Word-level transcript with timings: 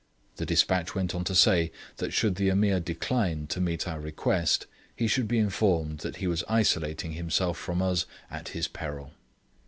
The 0.37 0.47
despatch 0.47 0.95
went 0.95 1.13
on 1.13 1.23
to 1.25 1.35
say 1.35 1.71
that 1.97 2.11
should 2.11 2.33
the 2.35 2.49
Ameer 2.49 2.79
decline 2.79 3.45
to 3.49 3.61
meet 3.61 3.87
our 3.87 3.99
request, 3.99 4.65
he 4.95 5.05
should 5.05 5.27
be 5.27 5.37
informed 5.37 5.99
that 5.99 6.15
he 6.15 6.25
was 6.25 6.43
isolating 6.49 7.11
himself 7.11 7.55
from 7.55 7.83
us 7.83 8.07
at 8.31 8.47
his 8.47 8.67
peril. 8.67 9.11